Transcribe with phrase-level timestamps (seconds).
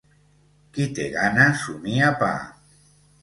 [0.77, 2.31] Qui té gana, sumia pa.